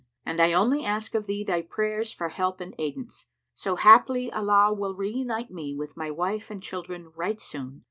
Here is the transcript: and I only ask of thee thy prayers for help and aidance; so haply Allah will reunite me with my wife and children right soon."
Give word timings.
and 0.25 0.39
I 0.41 0.51
only 0.51 0.83
ask 0.83 1.13
of 1.13 1.27
thee 1.27 1.43
thy 1.43 1.61
prayers 1.61 2.11
for 2.11 2.29
help 2.29 2.59
and 2.59 2.73
aidance; 2.79 3.27
so 3.53 3.75
haply 3.75 4.33
Allah 4.33 4.73
will 4.73 4.95
reunite 4.95 5.51
me 5.51 5.75
with 5.75 5.95
my 5.95 6.09
wife 6.09 6.49
and 6.49 6.59
children 6.59 7.11
right 7.15 7.39
soon." 7.39 7.79